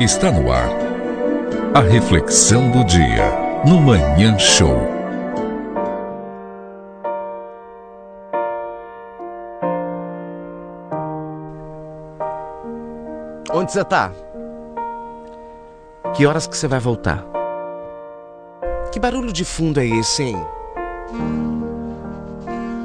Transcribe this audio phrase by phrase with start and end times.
[0.00, 0.70] Está no ar.
[1.74, 4.74] A reflexão do dia no Manhã Show.
[13.52, 14.10] Onde você tá?
[16.14, 17.22] Que horas que você vai voltar?
[18.90, 20.46] Que barulho de fundo é esse, hein?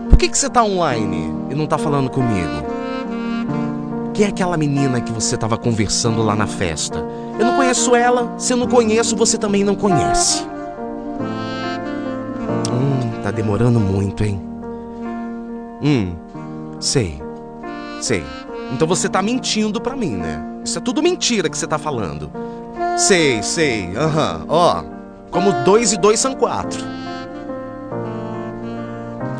[0.10, 2.65] Por que, que você tá online e não tá falando comigo?
[4.16, 7.06] Quem é aquela menina que você tava conversando lá na festa?
[7.38, 10.48] Eu não conheço ela, se eu não conheço, você também não conhece.
[12.72, 14.42] Hum, tá demorando muito, hein?
[15.84, 16.16] Hum,
[16.80, 17.22] sei,
[18.00, 18.24] sei.
[18.72, 20.42] Então você tá mentindo pra mim, né?
[20.64, 22.32] Isso é tudo mentira que você tá falando.
[22.98, 24.82] Sei, sei, aham, ó.
[25.30, 26.82] Como dois e dois são quatro.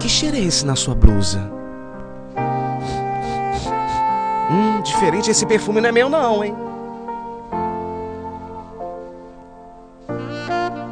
[0.02, 1.55] Que cheiro é esse na sua blusa?
[4.86, 6.56] Diferente, esse perfume não é meu não, hein?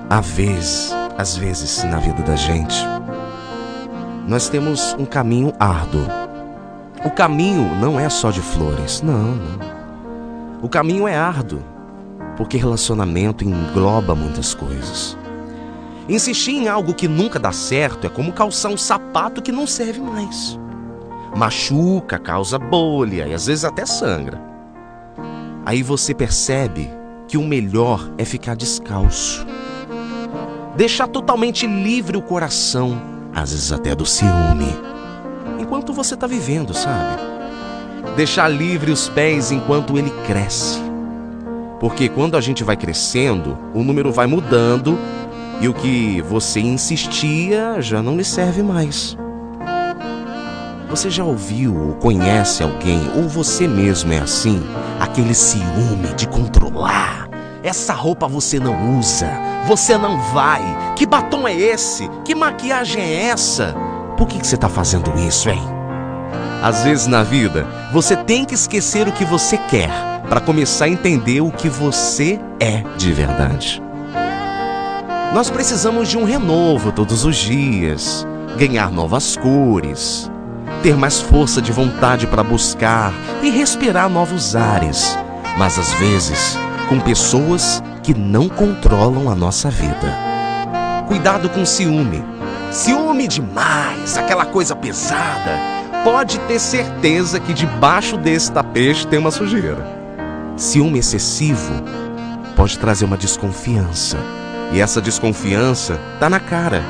[0.09, 2.85] Há vezes, às vezes na vida da gente,
[4.27, 6.05] nós temos um caminho árduo.
[7.03, 9.73] O caminho não é só de flores, não, não.
[10.61, 11.61] O caminho é árduo,
[12.37, 15.17] porque relacionamento engloba muitas coisas.
[16.07, 20.01] Insistir em algo que nunca dá certo é como calçar um sapato que não serve
[20.01, 20.59] mais.
[21.35, 24.39] Machuca, causa bolha e às vezes até sangra.
[25.65, 26.89] Aí você percebe
[27.27, 29.45] que o melhor é ficar descalço.
[30.75, 33.01] Deixar totalmente livre o coração,
[33.33, 34.75] às vezes até do ciúme.
[35.59, 37.21] Enquanto você está vivendo, sabe?
[38.15, 40.79] Deixar livre os pés enquanto ele cresce.
[41.79, 44.97] Porque quando a gente vai crescendo, o número vai mudando
[45.59, 49.17] e o que você insistia já não lhe serve mais.
[50.93, 54.61] Você já ouviu ou conhece alguém, ou você mesmo é assim?
[54.99, 57.27] Aquele ciúme de controlar.
[57.63, 59.27] Essa roupa você não usa,
[59.65, 60.61] você não vai.
[60.95, 62.07] Que batom é esse?
[62.23, 63.75] Que maquiagem é essa?
[64.15, 65.63] Por que, que você está fazendo isso, hein?
[66.61, 69.89] Às vezes na vida, você tem que esquecer o que você quer
[70.29, 73.81] para começar a entender o que você é de verdade.
[75.33, 78.27] Nós precisamos de um renovo todos os dias,
[78.59, 80.31] ganhar novas cores,
[80.83, 85.17] ter mais força de vontade para buscar e respirar novos ares,
[85.57, 86.57] mas às vezes
[86.89, 90.13] com pessoas que não controlam a nossa vida.
[91.07, 92.21] Cuidado com ciúme.
[92.69, 95.57] Ciúme demais, aquela coisa pesada.
[96.03, 99.87] Pode ter certeza que debaixo desse tapete tem uma sujeira.
[100.57, 101.73] Ciúme excessivo
[102.57, 104.17] pode trazer uma desconfiança.
[104.73, 106.83] E essa desconfiança tá na cara.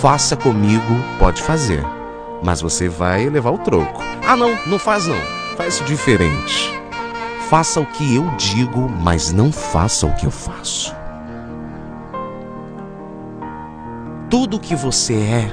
[0.00, 1.97] Faça comigo, pode fazer.
[2.42, 4.00] Mas você vai levar o troco.
[4.26, 5.20] Ah, não, não faz não.
[5.56, 6.72] Faz diferente.
[7.48, 10.94] Faça o que eu digo, mas não faça o que eu faço.
[14.30, 15.50] Tudo o que você é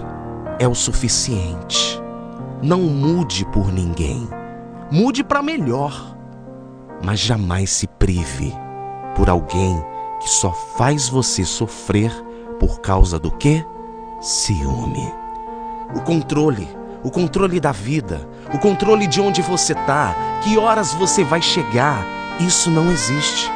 [0.59, 2.01] é o suficiente.
[2.61, 4.27] Não mude por ninguém.
[4.91, 6.15] Mude para melhor.
[7.03, 8.53] Mas jamais se prive
[9.15, 9.81] por alguém
[10.19, 12.11] que só faz você sofrer
[12.59, 13.65] por causa do que?
[14.19, 15.24] Ciúme.
[15.93, 16.67] O controle,
[17.03, 22.05] o controle da vida, o controle de onde você está, que horas você vai chegar,
[22.39, 23.51] isso não existe.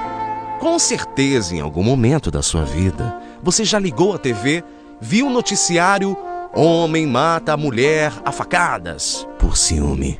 [0.59, 4.63] Com certeza, em algum momento da sua vida, você já ligou a TV,
[4.99, 6.17] viu o noticiário
[6.53, 10.19] Homem mata a mulher a facadas por ciúme.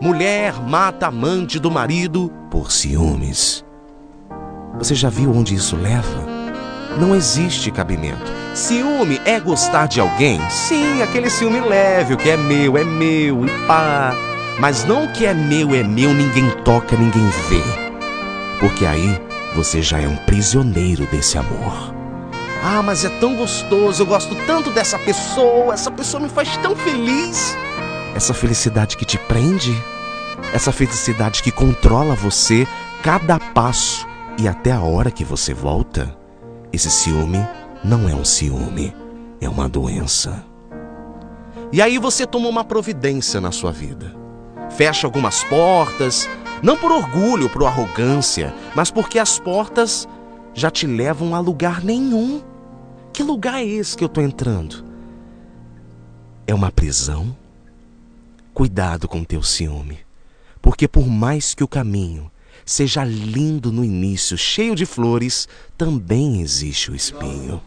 [0.00, 3.62] Mulher mata amante do marido por ciúmes.
[4.78, 6.31] Você já viu onde isso leva?
[6.98, 8.30] Não existe cabimento.
[8.54, 10.38] Ciúme é gostar de alguém?
[10.50, 14.14] Sim, aquele ciúme leve, o que é meu é meu e pá.
[14.58, 17.62] Mas não o que é meu é meu, ninguém toca, ninguém vê.
[18.60, 19.20] Porque aí
[19.54, 21.94] você já é um prisioneiro desse amor.
[22.62, 26.76] Ah, mas é tão gostoso, eu gosto tanto dessa pessoa, essa pessoa me faz tão
[26.76, 27.56] feliz.
[28.14, 29.74] Essa felicidade que te prende,
[30.52, 32.66] essa felicidade que controla você
[33.02, 34.06] cada passo
[34.38, 36.21] e até a hora que você volta.
[36.72, 37.38] Esse ciúme
[37.84, 38.94] não é um ciúme,
[39.40, 40.42] é uma doença.
[41.70, 44.16] E aí você toma uma providência na sua vida.
[44.70, 46.26] Fecha algumas portas,
[46.62, 50.08] não por orgulho, por arrogância, mas porque as portas
[50.54, 52.40] já te levam a lugar nenhum.
[53.12, 54.82] Que lugar é esse que eu estou entrando?
[56.46, 57.36] É uma prisão?
[58.54, 59.98] Cuidado com teu ciúme,
[60.62, 62.31] porque por mais que o caminho
[62.64, 67.60] seja lindo no início, cheio de flores, também existe o espinho.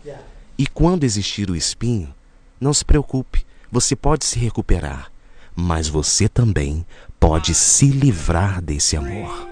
[0.57, 2.13] E quando existir o espinho,
[2.59, 5.11] não se preocupe, você pode se recuperar,
[5.55, 6.85] mas você também
[7.19, 9.47] pode se livrar desse amor.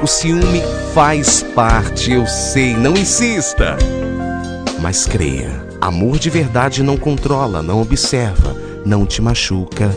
[0.00, 0.62] O ciúme
[0.94, 3.76] faz parte, eu sei, não insista.
[4.80, 9.96] Mas creia, amor de verdade não controla, não observa, não te machuca,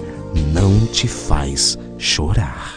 [0.54, 2.75] não te faz chorar.